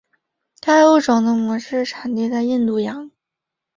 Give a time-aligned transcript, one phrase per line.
[0.61, 3.11] 该物种的模式产地在印度洋。